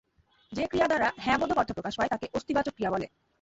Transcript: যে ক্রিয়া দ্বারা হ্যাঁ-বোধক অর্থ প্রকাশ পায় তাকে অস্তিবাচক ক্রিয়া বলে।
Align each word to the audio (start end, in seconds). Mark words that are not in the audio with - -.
যে 0.51 0.63
ক্রিয়া 0.67 0.87
দ্বারা 0.87 1.07
হ্যাঁ-বোধক 1.17 1.57
অর্থ 1.57 1.71
প্রকাশ 1.71 1.93
পায় 1.97 2.09
তাকে 2.09 2.25
অস্তিবাচক 2.33 2.73
ক্রিয়া 2.73 2.91
বলে। 2.91 3.07